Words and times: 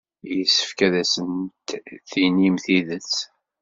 Yessefk 0.37 0.79
ad 0.87 0.93
asent-tinim 1.01 2.55
tidet. 2.65 3.13